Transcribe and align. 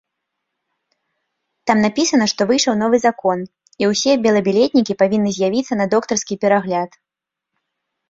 Там 1.71 1.77
напісана, 1.85 2.25
што 2.31 2.41
выйшаў 2.53 2.73
новы 2.81 2.97
закон 3.07 3.37
і 3.83 3.93
ўсе 3.93 4.11
белабілетнікі 4.27 4.99
павінны 5.05 5.31
з'явіцца 5.39 5.73
на 5.83 5.91
доктарскі 5.97 6.43
перагляд. 6.45 7.03